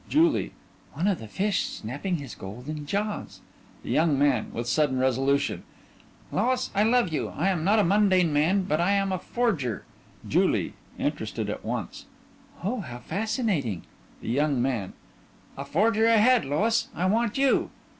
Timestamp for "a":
7.77-7.83, 9.11-9.19, 15.55-15.63